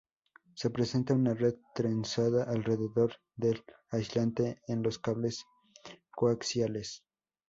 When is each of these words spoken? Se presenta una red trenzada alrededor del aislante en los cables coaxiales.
Se 0.55 0.71
presenta 0.71 1.13
una 1.13 1.35
red 1.35 1.53
trenzada 1.75 2.45
alrededor 2.45 3.13
del 3.35 3.63
aislante 3.91 4.59
en 4.67 4.81
los 4.81 4.97
cables 4.97 5.45
coaxiales. 6.15 7.03